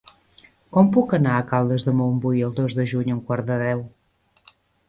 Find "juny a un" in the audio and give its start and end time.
2.95-3.23